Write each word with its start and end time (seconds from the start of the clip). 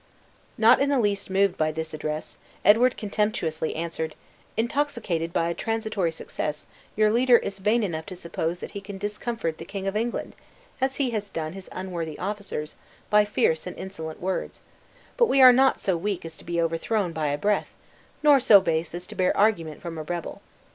Not 0.57 0.79
in 0.81 0.89
the 0.89 0.99
least 0.99 1.29
moved 1.29 1.57
by 1.59 1.71
this 1.71 1.93
address, 1.93 2.37
Edward 2.65 2.97
contemptuously 2.97 3.75
answered, 3.75 4.15
"Intoxicated 4.57 5.31
by 5.31 5.47
a 5.47 5.53
transitory 5.53 6.11
success, 6.11 6.65
your 6.95 7.11
leader 7.11 7.37
is 7.37 7.59
vain 7.59 7.83
enough 7.83 8.07
to 8.07 8.15
suppose 8.15 8.57
that 8.61 8.71
he 8.71 8.81
can 8.81 8.97
discomfort 8.97 9.59
the 9.59 9.63
King 9.63 9.85
of 9.85 9.95
England, 9.95 10.35
as 10.81 10.95
he 10.95 11.11
has 11.11 11.29
done 11.29 11.53
his 11.53 11.69
unworthy 11.71 12.17
officers, 12.17 12.75
by 13.11 13.25
fierce 13.25 13.67
and 13.67 13.77
insolent 13.77 14.19
words; 14.19 14.61
but 15.17 15.27
we 15.27 15.39
are 15.39 15.53
not 15.53 15.79
so 15.79 15.95
weak 15.95 16.25
as 16.25 16.35
to 16.37 16.43
be 16.43 16.59
overthrown 16.59 17.11
by 17.13 17.27
a 17.27 17.37
breath, 17.37 17.75
nor 18.23 18.39
so 18.39 18.59
base 18.59 18.95
as 18.95 19.05
to 19.05 19.13
bear 19.13 19.37
argument 19.37 19.83
from 19.83 19.99
a 19.99 20.03
rebel. 20.03 20.41